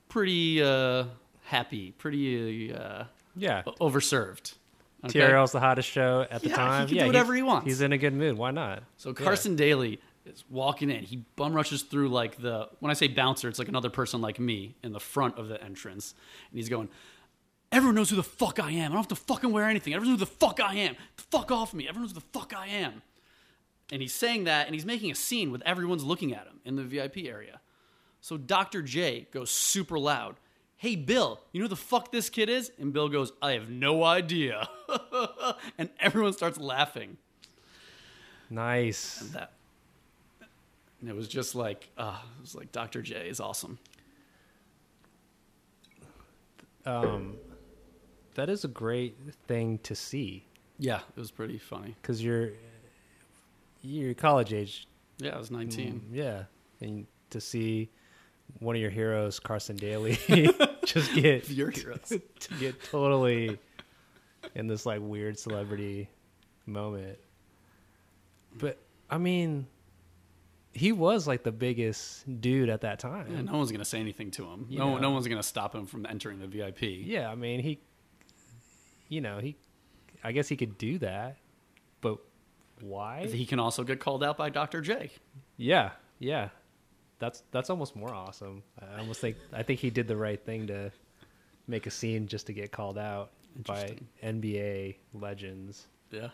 [0.10, 1.06] pretty uh,
[1.46, 3.06] happy, pretty uh,
[3.36, 3.64] yeah.
[3.80, 4.56] overserved.
[5.06, 5.20] Okay?
[5.20, 6.88] TRL's the hottest show at the Yeah, he time.
[6.88, 7.66] can do whatever he's- he wants.
[7.66, 8.38] He's in a good mood.
[8.38, 8.84] Why not?
[8.98, 9.16] So Yeah.
[9.26, 11.04] Carson Daly is walking in.
[11.04, 14.40] He bum rushes through like the when I say bouncer, it's like another person like
[14.40, 16.16] me in the front of the entrance,
[16.50, 16.90] and he's going.
[17.72, 18.92] Everyone knows who the fuck I am.
[18.92, 19.96] I don't have to fucking wear anything.
[19.96, 20.96] Everyone knows who the fuck I am.
[21.18, 21.88] The fuck off me.
[21.90, 23.02] Everyone knows who the fuck I am.
[23.92, 26.76] And he's saying that, and he's making a scene with everyone's looking at him in
[26.76, 27.60] the VIP area.
[28.22, 28.84] So Dr.
[28.84, 30.36] J goes super loud.
[30.84, 32.70] Hey, Bill, you know who the fuck this kid is?
[32.78, 34.68] And Bill goes, I have no idea.
[35.78, 37.16] and everyone starts laughing.
[38.50, 39.22] Nice.
[39.22, 39.54] And, that
[41.00, 43.80] and it was just like uh it was like dr j is awesome
[46.86, 47.38] Um,
[48.36, 49.16] that is a great
[49.48, 50.46] thing to see
[50.80, 52.52] yeah it was pretty funny because you're
[53.82, 54.86] you're college age.
[55.18, 56.44] yeah i was 19 Yeah,
[56.82, 57.90] and to see
[58.60, 60.18] one of your heroes, Carson Daly,
[60.86, 62.08] just get your heroes
[62.40, 63.58] to get totally
[64.56, 66.10] in this like weird celebrity
[66.66, 67.18] moment.
[68.56, 68.78] But
[69.10, 69.68] I mean,
[70.74, 73.28] he was like the biggest dude at that time.
[73.32, 75.00] yeah, no one's gonna say anything to him You no, know.
[75.00, 77.80] no one's gonna stop him from entering the vip Yeah, I mean, he,
[79.10, 79.56] you know, he,
[80.24, 81.38] I guess he could do that,
[82.02, 82.18] but
[82.82, 83.28] why?
[83.28, 85.12] he can also get called out by dr j
[85.58, 86.50] yeah, yeah,
[87.20, 88.64] that's that's almost more awesome.
[88.80, 90.92] I almost think I think he did the right thing to
[91.68, 93.32] make a scene just to get called out
[93.66, 95.88] by NBA legends.
[96.12, 96.30] yeah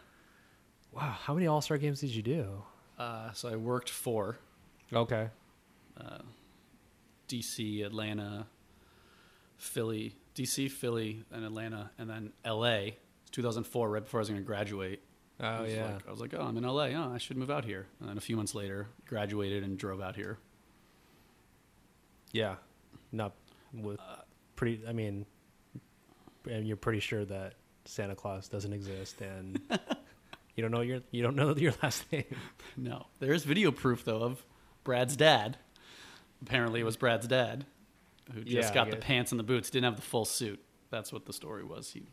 [0.91, 2.63] Wow, how many All Star games did you do?
[2.97, 4.37] uh, so i worked four.
[4.91, 5.29] Okay,
[7.27, 8.47] dc atlanta
[9.57, 14.41] philly dc philly and atlanta and then la It's 2004 right before i was going
[14.41, 15.01] to graduate
[15.41, 16.87] I oh was yeah, like, I was like, oh, I'm in LA.
[16.87, 17.87] Oh, I should move out here.
[18.01, 20.37] And then a few months later, graduated and drove out here.
[22.31, 22.55] Yeah,
[23.11, 23.33] not
[23.73, 23.99] with
[24.55, 24.81] pretty.
[24.87, 25.25] I mean,
[26.49, 29.59] and you're pretty sure that Santa Claus doesn't exist, and
[30.55, 32.25] you don't know your you don't know your last name.
[32.77, 34.45] No, there is video proof though of
[34.83, 35.57] Brad's dad.
[36.41, 37.65] Apparently, it was Brad's dad
[38.33, 39.69] who just Yeah, got the pants and the boots.
[39.69, 40.63] Didn't have the full suit.
[40.91, 41.91] That's what the story was.
[41.91, 42.03] He,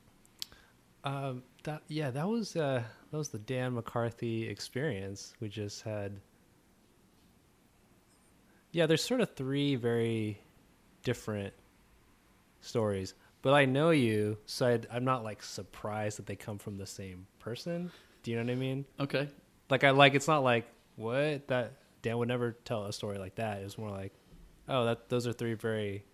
[1.04, 5.34] Um, that yeah, that was uh, that was the Dan McCarthy experience.
[5.40, 6.20] We just had.
[8.72, 10.40] Yeah, there's sort of three very
[11.02, 11.54] different
[12.60, 16.76] stories, but I know you, so I'd, I'm not like surprised that they come from
[16.76, 17.90] the same person.
[18.22, 18.84] Do you know what I mean?
[19.00, 19.28] okay,
[19.70, 23.36] Like I like it's not like what that Dan would never tell a story like
[23.36, 23.58] that.
[23.62, 24.12] It's more like,
[24.68, 26.04] oh, that those are three very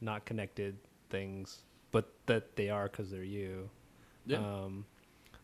[0.00, 0.76] not connected
[1.10, 3.70] things, but that they are because they're you.
[4.26, 4.84] yeah, Um,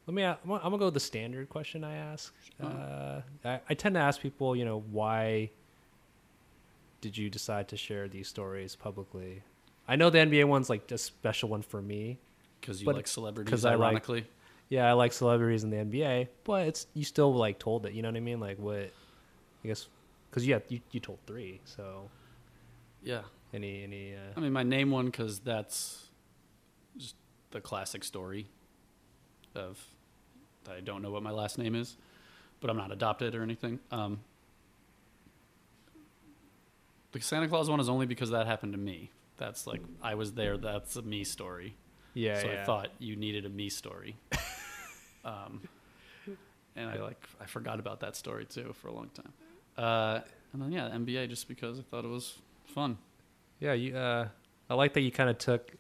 [0.07, 0.25] let me.
[0.25, 2.35] I'm gonna I'm gonna go with the standard question I ask.
[2.61, 5.51] Uh, I, I tend to ask people, you know, why
[7.01, 9.43] did you decide to share these stories publicly?
[9.87, 12.19] I know the NBA one's like a special one for me.
[12.61, 13.51] because you like celebrities.
[13.51, 14.27] 'cause I like- ironically,
[14.69, 17.93] Yeah, I like celebrities in the NBA, but it's you still like told it.
[17.95, 18.41] You know what I mean?
[18.41, 18.91] Like what?
[19.65, 19.89] I guess
[20.29, 21.61] because yeah, you you told three.
[21.65, 22.11] So
[23.03, 23.23] yeah.
[23.55, 26.11] any any Uh, I mean, my name one because that's
[26.99, 27.15] just
[27.53, 28.49] the classic story
[29.55, 29.83] of
[30.69, 31.97] I don't know what my last name is,
[32.61, 33.81] but I'm not adopted or anything.
[33.91, 34.21] Um,
[37.13, 39.11] the Santa Claus one is only because that happened to me.
[39.37, 40.57] That's like I was there.
[40.57, 41.77] That's a me story.
[42.15, 42.63] yeah so yeah.
[42.63, 44.17] I thought you needed a me story.
[45.25, 45.63] um,
[46.77, 49.33] and I like I forgot about that story too for a long time.
[49.77, 50.21] Uh,
[50.53, 52.99] and then yeah, NBA just because I thought it was fun.
[53.61, 53.97] Yeah, you.
[53.97, 54.29] Uh,
[54.71, 55.73] I like that you kind of took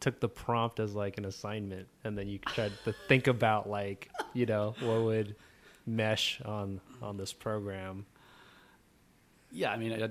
[0.00, 4.10] took the prompt as like an assignment, and then you tried to think about like
[4.32, 5.36] you know what would
[5.86, 8.06] mesh on on this program.
[9.50, 10.08] Yeah, I mean, I,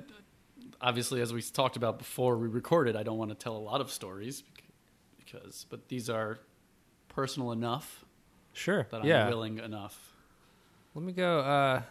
[0.82, 3.82] obviously, as we talked about before we recorded, I don't want to tell a lot
[3.82, 4.44] of stories
[5.18, 6.40] because, but these are
[7.10, 8.06] personal enough
[8.54, 8.88] Sure.
[8.92, 9.28] that I'm yeah.
[9.30, 9.98] willing enough.
[10.96, 11.40] Let me go.
[11.40, 11.82] Uh,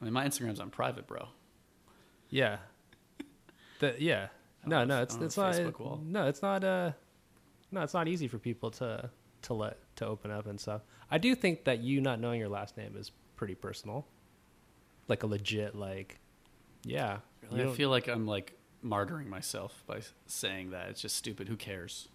[0.00, 1.28] I mean, my Instagram's on private, bro.
[2.30, 2.58] yeah.
[3.80, 4.28] The, yeah.
[4.68, 5.54] No, no, it's it's not.
[5.54, 6.00] Facebook wall.
[6.04, 6.64] No, it's not.
[6.64, 6.90] Uh,
[7.70, 9.08] no, it's not easy for people to
[9.42, 10.82] to let to open up and stuff.
[11.08, 14.08] I do think that you not knowing your last name is pretty personal,
[15.06, 16.18] like a legit like.
[16.82, 17.18] Yeah.
[17.52, 18.54] You I feel like I'm like
[18.84, 20.88] martyring myself by saying that.
[20.90, 21.48] It's just stupid.
[21.48, 22.08] Who cares?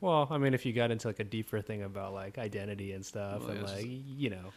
[0.00, 3.04] Well, I mean, if you got into like a deeper thing about like identity and
[3.04, 4.52] stuff, Well, and like just- you know,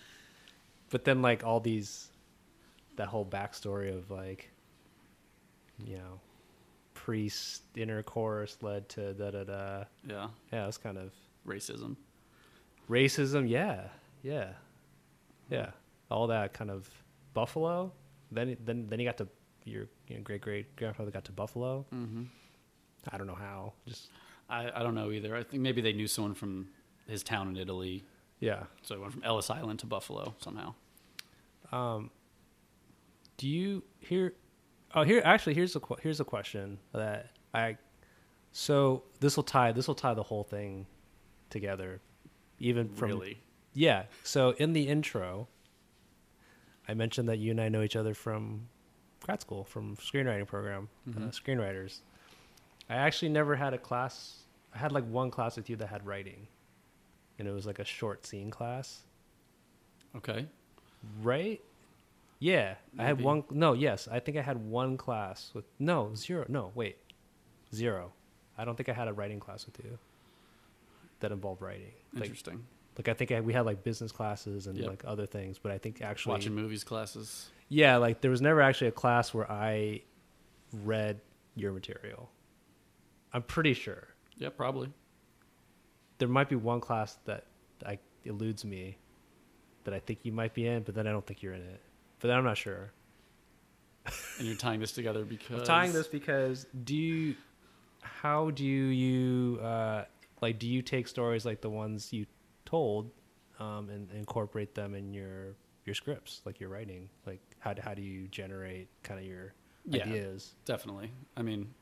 [0.89, 2.09] but then like all these,
[2.97, 4.51] that whole backstory of like,
[5.83, 6.19] you know,
[6.93, 9.83] priest intercourse led to da da da.
[10.07, 11.11] Yeah, Yeah, it's kind of
[11.47, 11.95] racism.
[12.89, 13.49] racism.
[13.49, 13.87] Yeah,
[14.21, 14.49] yeah,
[15.49, 15.71] yeah.
[16.11, 16.87] All that kind of
[17.33, 17.91] Buffalo.
[18.31, 19.27] Then then then you got to
[19.65, 21.85] your you know, great great grandfather got to Buffalo.
[21.93, 22.23] Mm-hmm.
[23.11, 23.73] I don't know how.
[23.87, 24.09] Just
[24.49, 25.35] I, I don't know either.
[25.35, 26.69] I think maybe they knew someone from
[27.07, 28.03] his town in Italy,
[28.39, 28.63] yeah.
[28.81, 30.73] so he went from Ellis Island to Buffalo somehow.
[31.71, 32.11] Um,
[33.37, 34.33] do you hear?
[34.93, 37.77] Oh, here actually here's a here's a question that I.
[38.51, 40.85] So this will tie this will tie the whole thing
[41.49, 42.01] together,
[42.59, 43.37] even from really?
[43.73, 44.03] yeah.
[44.23, 45.47] So in the intro,
[46.87, 48.67] I mentioned that you and I know each other from
[49.21, 51.27] grad school, from screenwriting program, uh, Mhm.
[51.29, 52.01] screenwriters.
[52.89, 54.43] I actually never had a class.
[54.73, 56.47] I had like one class with you that had writing,
[57.39, 59.03] and it was like a short scene class.
[60.15, 60.47] Okay.
[61.21, 61.61] Right?
[62.39, 63.43] Yeah, I had one.
[63.51, 66.45] No, yes, I think I had one class with no zero.
[66.49, 66.97] No, wait,
[67.73, 68.13] zero.
[68.57, 69.99] I don't think I had a writing class with you
[71.19, 71.93] that involved writing.
[72.15, 72.55] Interesting.
[72.57, 72.63] like
[73.09, 74.87] I think I, we had like business classes and Yep.
[74.87, 77.49] like other things, but I think actually, Watching movies classes.
[77.69, 80.01] yeah, like there was never actually a class where I
[80.71, 81.19] read
[81.55, 82.29] your material.
[83.33, 84.91] I'm pretty sure Yeah, probably.
[86.17, 87.45] there might be one class that
[87.85, 88.97] I eludes me
[89.83, 91.81] that I think you might be in, but then I don't think you're in it.
[92.19, 92.91] But then I'm not sure.
[94.37, 97.35] And you're tying this together because I'm tying this because do you,
[98.01, 100.05] how do you uh,
[100.41, 102.25] like do you take stories like the ones you
[102.71, 103.11] told
[103.59, 105.55] um, and incorporate them in your
[105.85, 109.53] your scripts like your writing like how do, how do you generate kind of your
[109.85, 110.03] Yeah.
[110.03, 111.11] ideas Definitely.
[111.35, 111.73] I mean,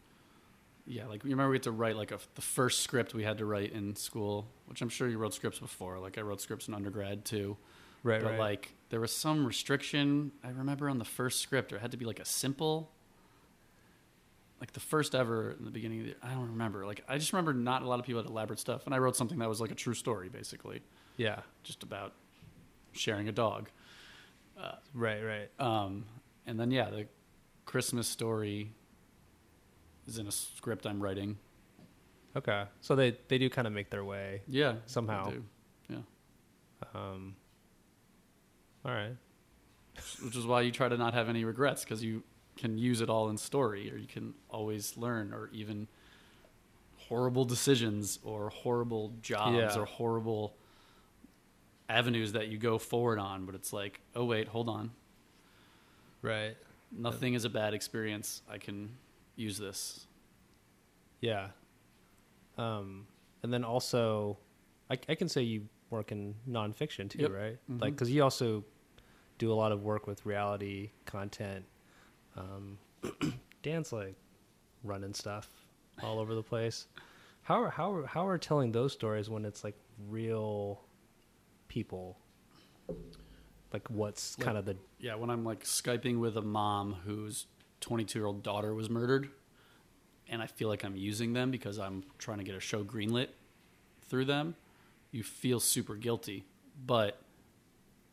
[0.88, 3.38] yeah, like you remember we had to write like a, the first script we had
[3.38, 6.00] to write in school, which I'm sure you wrote scripts before.
[6.00, 7.58] Like I wrote scripts in undergrad too.
[8.04, 10.32] right but like there was some restriction.
[10.44, 12.92] I remember on the first script, there had to be like a simple,
[14.60, 16.02] like the first ever in the beginning.
[16.02, 16.86] Of the, I don't remember.
[16.86, 19.16] Like I just remember not a lot of people had elaborate stuff, and I wrote
[19.16, 20.82] something that was like a true story, basically,
[21.18, 22.14] yeah just about
[22.92, 23.70] sharing a dog.
[24.94, 26.06] right right Um,
[26.46, 27.08] and then yeah, the
[27.66, 28.72] Christmas story
[30.08, 31.38] is in a script I'm writing.
[32.36, 34.42] Okay, so they they do kind of make their way.
[34.48, 35.34] Yeah, Somehow.
[35.90, 35.98] Yeah,
[36.94, 37.36] Um,
[38.86, 39.16] all right.
[40.24, 42.24] which is why you try to not have any regrets because you
[42.60, 45.88] can use it all in story, or you can always learn, or even
[47.08, 49.80] horrible decisions, or horrible jobs, Yeah.
[49.82, 50.56] or horrible
[51.88, 53.46] avenues that you go forward on.
[53.46, 54.92] But it's like, oh wait, hold on,
[56.22, 56.56] Right.
[56.92, 58.42] nothing is a bad experience.
[58.50, 58.96] I can
[59.36, 60.06] use this.
[61.22, 61.50] Yeah.
[62.58, 63.08] Um,
[63.42, 64.38] and then also,
[64.90, 67.32] I, I can say you work in nonfiction too, Yep.
[67.32, 67.58] right?
[67.72, 67.82] Mhm.
[67.82, 68.64] Like, because you also
[69.38, 71.66] do a lot of work with reality content.
[72.40, 72.78] Um,
[73.64, 74.16] Dan's like
[74.84, 75.50] running stuff
[76.02, 76.88] all over the place.
[77.44, 79.76] How are how are, how are telling those stories when it's like
[80.08, 80.82] real
[81.68, 82.18] people?
[83.74, 87.46] Like, what's Like- kind of the Yeah, when I'm like Skyping with a mom whose
[87.82, 89.30] 22 year old daughter was murdered,
[90.28, 93.28] and I feel like I'm using them because I'm trying to get a show greenlit
[94.08, 94.56] through them,
[95.12, 96.46] you feel super guilty.
[96.86, 97.22] But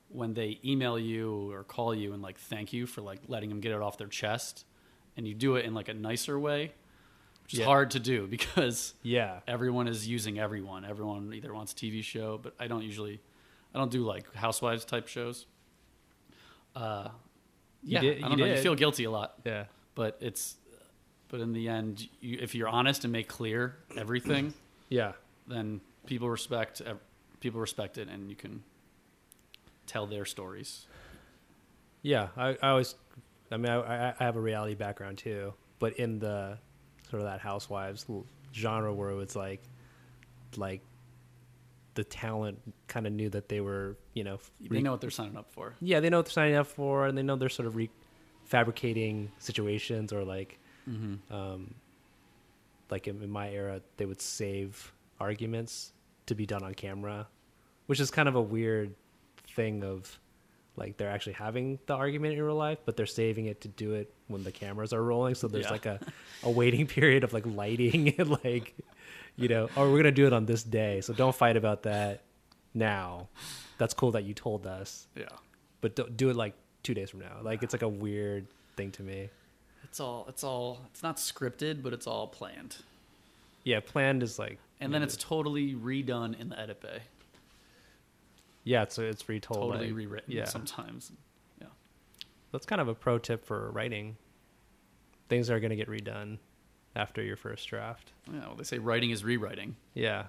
[0.09, 3.61] when they email you or call you and like thank you for like letting them
[3.61, 4.65] get it off their chest,
[5.17, 6.73] and you do it in like a nicer way,
[7.43, 7.67] which is Yeah.
[7.67, 10.85] hard to do because yeah everyone is using everyone.
[10.85, 13.21] Everyone either wants a TV show, but I don't usually,
[13.75, 15.47] I don't do like housewives type shows.
[16.75, 17.09] Uh,
[17.83, 18.55] You yeah, did- I don't you know.
[18.55, 19.65] You feel guilty a lot, yeah
[19.95, 20.57] but it's,
[21.29, 24.53] but in the end, you, if you're honest and make clear everything,
[24.89, 25.13] yeah
[25.49, 26.83] then people respect,
[27.41, 28.63] people respect it, and you can
[29.97, 30.87] tell their stories.
[32.03, 32.95] Yeah, I, I always,
[33.51, 36.59] I mean, I, I have a reality background too, but in the
[37.11, 38.05] sort of that housewives
[38.55, 39.63] genre where it's like,
[40.57, 40.83] like,
[41.95, 45.37] the talent kind of knew that they were, you know, They know what they're signing
[45.37, 45.75] up for.
[45.81, 47.91] yeah, they know what they're signing up for, and they know they're sort of re-
[48.45, 51.35] fabricating situations or like, Mm-hmm.
[51.35, 51.75] um,
[52.91, 55.93] like in, in my era, they would save arguments
[56.27, 57.27] to be done on camera,
[57.87, 58.95] which is kind of a weird
[59.55, 60.19] thing of
[60.77, 63.95] like they're actually having the argument in real life, but they're saving it to do
[63.95, 65.35] it when the cameras are rolling.
[65.35, 65.71] So there's Yeah.
[65.71, 66.01] like a,
[66.43, 68.75] a waiting period of like lighting and like,
[69.37, 72.23] you know, oh, we're gonna do it on this day, so don't fight about that
[72.75, 73.29] now.
[73.79, 75.27] That's cool that you told us, Yeah,
[75.81, 77.39] but don't do it like two days from now.
[77.43, 79.29] Like it's like a weird thing to me.
[79.85, 82.77] it's all, it's all, it's not scripted, but it's all planned,
[83.65, 87.01] Yeah, planned is like, and then it's totally redone in the edit bay.
[88.67, 89.71] Yeah, it's it's retold.
[89.73, 91.13] totally like- rewritten Yeah, sometimes.
[91.61, 91.69] Yeah.
[92.53, 94.17] that's kind of a pro tip for writing.
[95.29, 96.39] Things are gonna get redone
[96.95, 98.13] after your first draft.
[98.31, 99.77] Yeah, well, they say writing is rewriting.
[99.95, 100.27] Yeah,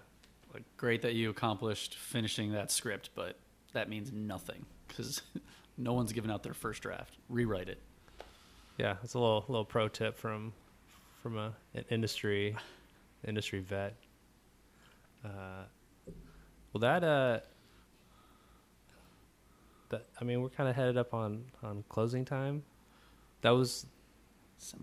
[0.53, 3.37] Like, great that you accomplished finishing that script, but
[3.73, 5.21] that means nothing because
[5.77, 7.17] no one's given out their first draft.
[7.29, 7.81] Rewrite it.
[8.77, 10.53] yeah, it's a little little pro tip from
[11.23, 12.55] from a an industry
[13.27, 13.95] industry vet.
[15.25, 15.63] Uh,
[16.73, 17.39] well, that uh,
[19.89, 22.63] that I mean, we're kind of headed up on on closing time.
[23.41, 23.85] That was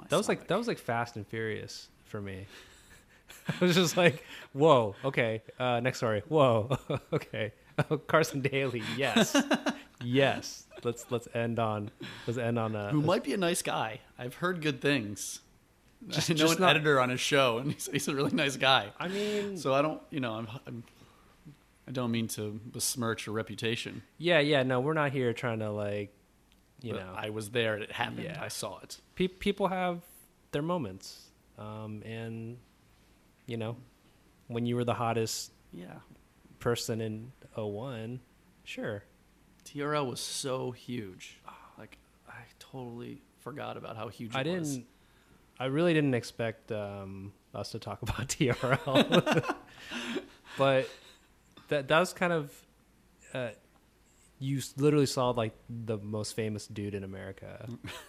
[0.08, 2.46] that was like that was like Fast and Furious for me.
[3.48, 6.22] I was just like, whoa, okay, uh, next story.
[6.28, 6.78] Whoa,
[7.12, 7.52] okay,
[7.90, 9.36] oh, Carson Daly, yes,
[10.02, 10.66] yes.
[10.82, 11.90] Let's let's end on
[12.26, 14.00] let's end on a Who might be a nice guy.
[14.18, 15.40] I've heard good things.
[16.08, 18.56] Just- I know an not- editor on his show, and he's, he's a really nice
[18.56, 18.92] guy.
[18.98, 20.84] I mean, So I don't, you know, I'm, I'm
[21.86, 24.02] I don't mean to besmirch your reputation.
[24.18, 24.62] yeah, yeah.
[24.62, 26.14] No, we're not here trying to like,
[26.80, 27.74] you but know, I was there.
[27.74, 28.24] and It happened.
[28.24, 28.38] Yeah.
[28.42, 29.00] I saw it.
[29.14, 30.00] pe- people have
[30.52, 32.56] their moments, um, and
[33.46, 33.76] you know,
[34.48, 35.98] when you were the hottest Yeah.
[36.58, 38.20] person in 01,
[38.64, 39.04] sure,
[39.64, 41.38] TRL was so huge.
[41.78, 44.70] Like I totally forgot about how huge it I was.
[44.76, 44.86] didn't.
[45.60, 49.54] I really didn't expect um, us to talk about TRL,
[50.58, 50.88] but
[51.68, 52.52] that that was kind of.
[53.32, 53.50] Uh,
[54.38, 57.66] you literally saw like the most famous dude in America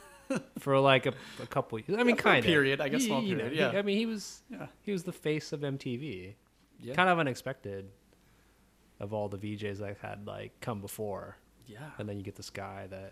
[0.59, 1.79] for like a, a couple.
[1.79, 1.97] Years.
[1.99, 3.69] I mean, Yeah, kind of period, I guess, small period, yeah.
[3.69, 4.67] I mean, he was Yeah.
[4.81, 6.33] he was the face of MTV.
[6.81, 6.93] Yeah.
[6.95, 7.89] Kind of unexpected.
[8.99, 11.37] Of all the VJs that had like come before,
[11.67, 11.79] Yeah.
[11.97, 13.11] and then you get this guy that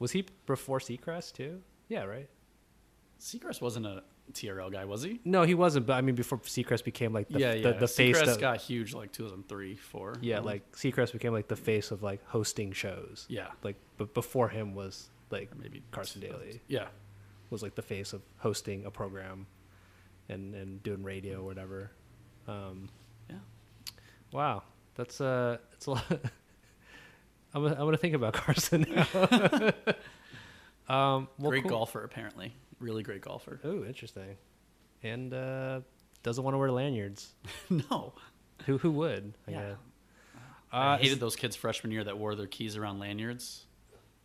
[0.00, 1.60] was he before Seacrest too?
[1.88, 2.28] Yeah, right.
[3.20, 4.02] Seacrest wasn't a
[4.32, 5.20] TRL guy, was he?
[5.24, 5.86] No, he wasn't.
[5.86, 7.72] But I mean, before Seacrest became like the yeah, the, yeah.
[7.72, 8.16] the face.
[8.20, 10.14] Seacrest Of, got huge like 2003, 4.
[10.20, 13.26] yeah, like Seacrest became like the face of like hosting shows.
[13.28, 13.48] Yeah.
[13.62, 16.86] Like, but before him was like maybe Carson Daly Yeah.
[17.50, 19.46] was like the face of hosting a program,
[20.28, 21.90] and and doing radio or whatever.
[22.46, 22.88] Um,
[23.28, 23.36] Yeah.
[24.32, 24.62] wow,
[24.94, 26.04] that's uh, it's a lot.
[27.54, 29.72] I'm gonna, I'm gonna think about Carson now.
[30.88, 31.70] Um, well, great cool.
[31.70, 32.54] golfer, apparently.
[32.80, 33.60] Really great golfer.
[33.64, 34.36] Oh, interesting.
[35.02, 35.80] And uh,
[36.22, 37.32] doesn't want to wear lanyards.
[37.70, 38.12] no.
[38.66, 39.34] Who who would?
[39.46, 39.60] I Yeah.
[39.70, 39.76] guess.
[40.72, 43.64] I Uh, hated those kids freshman year that wore their keys around lanyards.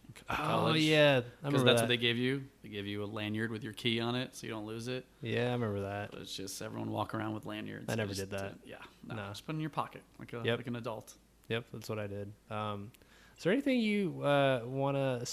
[0.07, 1.83] in co- Oh yeah, Because that's that.
[1.83, 2.43] what they gave you.
[2.63, 5.05] They gave you a lanyard with your key on it so you don't lose it.
[5.21, 6.11] Yeah, I remember that.
[6.11, 7.85] But it's just everyone walk around with lanyards.
[7.89, 8.59] I never just did that.
[8.61, 8.75] didn't- yeah.
[9.07, 9.27] No, No.
[9.29, 10.57] Just put it in your pocket like, a, Yep.
[10.57, 11.13] like an adult.
[11.49, 12.31] Yep, that's what I did.
[12.49, 12.91] Um,
[13.37, 15.25] is there anything you uh, want to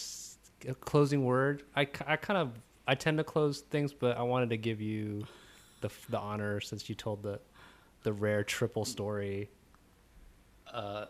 [0.70, 1.62] a closing word?
[1.74, 2.52] I, k- I kind of
[2.86, 5.24] I tend to close things, but I wanted to give you
[5.80, 7.40] the the honor since you told the
[8.02, 9.48] the rare triple story.
[10.72, 11.06] Uh,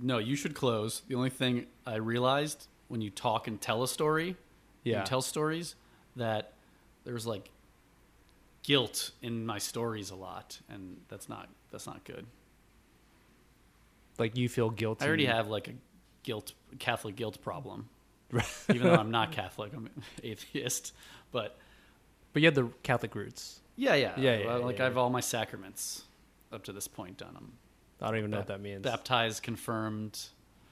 [0.00, 1.02] no, you should close.
[1.08, 4.36] The only thing I realized when you talk and tell a story,
[4.84, 5.00] Yeah.
[5.00, 5.74] you tell stories,
[6.16, 6.52] that
[7.04, 7.50] there's like
[8.62, 12.26] guilt in my stories a lot, and that's not that's not good.
[14.18, 15.04] Like you feel guilty.
[15.04, 15.74] I already have like a
[16.22, 17.88] guilt Catholic guilt problem,
[18.72, 19.72] even though I'm not Catholic.
[19.74, 20.92] I'm an atheist,
[21.32, 21.56] but
[22.32, 23.60] but you had the Catholic roots.
[23.76, 25.00] yeah, yeah, Yeah, yeah, like yeah, I have yeah.
[25.00, 26.02] all my sacraments
[26.52, 27.34] up to this point done.
[27.36, 27.52] I'm
[28.00, 28.82] I don't even know what that means.
[28.82, 30.18] baptized, confirmed.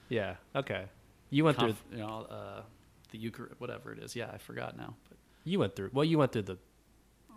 [0.09, 0.35] yeah.
[0.55, 0.85] Okay.
[1.29, 1.97] You went conf- through.
[1.99, 2.61] you know, uh,
[3.11, 4.15] the Eucharist, whatever it is.
[4.15, 4.95] Yeah, I forgot now.
[5.09, 5.89] But You went through.
[5.93, 6.57] Well, you went through the.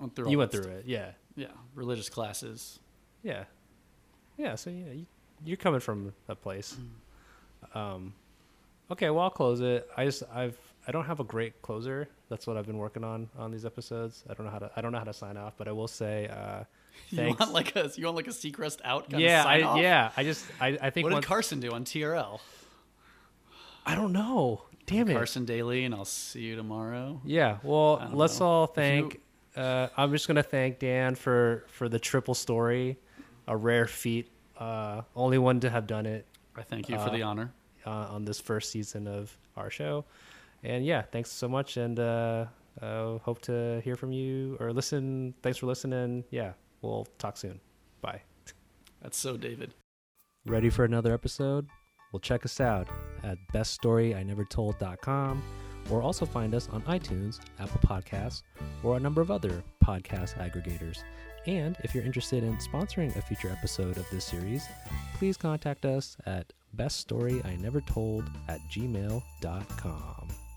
[0.01, 0.75] Went through You went through stuff.
[0.75, 0.85] it.
[0.87, 1.11] Yeah.
[1.37, 2.79] Yeah, religious classes.
[3.23, 3.45] Yeah.
[4.37, 4.55] Yeah.
[4.55, 5.07] So yeah, you,
[5.45, 6.77] you're coming from a place.
[7.75, 8.15] Um,
[8.93, 9.11] okay.
[9.11, 9.89] Well, I'll close it.
[9.97, 12.09] I just I've I don't have a great closer.
[12.29, 14.25] That's what I've been working on on these episodes.
[14.29, 15.89] I don't know how to I don't know how to sign off, but I will
[15.89, 16.65] say uh,
[17.11, 19.39] You want like a you want like a Seacrest out kind yeah.
[19.41, 19.79] of sign I off?
[19.81, 20.11] yeah.
[20.17, 22.41] I just I I think What did Carson do on TRL?
[23.87, 24.63] I don't know.
[24.87, 25.15] Damn it.
[25.15, 27.21] Carson Daly, and I'll see you tomorrow.
[27.25, 27.59] Yeah.
[27.63, 28.47] Well, let's know.
[28.47, 29.21] all If you- thank.
[29.57, 32.99] Uh, I'm just gonna thank Dan for for the triple story,
[33.49, 34.31] a rare feat.
[34.57, 37.53] Uh, only one to have done it I thank you for the Uh, honor.
[37.87, 40.05] Uh, on this first season of our show.
[40.63, 42.47] And yeah, thanks so much, and uh,
[42.81, 45.35] uh, hope to hear from you or listen.
[45.43, 46.25] Thanks for listening.
[46.31, 46.53] Yeah,
[46.83, 47.61] we'll talk soon.
[48.01, 48.23] Bye.
[49.03, 49.75] That's so David.
[50.47, 51.67] Ready for another episode?
[52.13, 52.89] Well, check us out
[53.23, 55.43] at beststoryinevertold.com
[55.91, 58.43] or also find us on iTunes, Apple Podcasts,
[58.83, 61.03] or a number of other podcast aggregators.
[61.47, 64.67] And if you're interested in sponsoring a future episode of this series,
[65.15, 70.50] please contact us at beststoryinevertold at gmail.com.